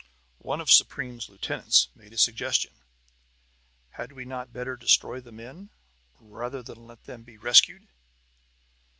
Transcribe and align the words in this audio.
One 0.39 0.59
of 0.61 0.71
Supreme's 0.71 1.29
lieutenants 1.29 1.89
made 1.93 2.11
a 2.11 2.17
suggestion: 2.17 2.71
"Had 3.91 4.13
we 4.13 4.25
not 4.25 4.51
better 4.51 4.75
destroy 4.75 5.19
the 5.21 5.31
men, 5.31 5.69
rather 6.19 6.63
than 6.63 6.87
let 6.87 7.03
them 7.03 7.21
be 7.21 7.37
rescued?" 7.37 7.87